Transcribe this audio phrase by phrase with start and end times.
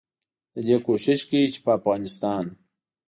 [0.53, 2.43] ددې کوشش کوي چې په افغانستان